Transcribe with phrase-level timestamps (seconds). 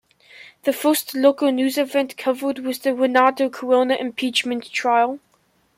[0.63, 5.19] The first local news event covered was the Renato Corona impeachment trial.